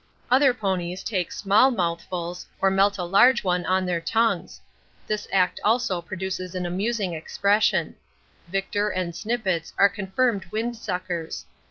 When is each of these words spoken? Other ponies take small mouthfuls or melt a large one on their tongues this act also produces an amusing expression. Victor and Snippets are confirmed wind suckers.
Other 0.31 0.51
ponies 0.51 1.03
take 1.03 1.31
small 1.31 1.69
mouthfuls 1.69 2.47
or 2.59 2.71
melt 2.71 2.97
a 2.97 3.03
large 3.03 3.43
one 3.43 3.67
on 3.67 3.85
their 3.85 4.01
tongues 4.01 4.59
this 5.05 5.27
act 5.31 5.59
also 5.63 6.01
produces 6.01 6.55
an 6.55 6.65
amusing 6.65 7.13
expression. 7.13 7.95
Victor 8.47 8.89
and 8.89 9.13
Snippets 9.15 9.73
are 9.77 9.89
confirmed 9.89 10.45
wind 10.45 10.75
suckers. 10.75 11.45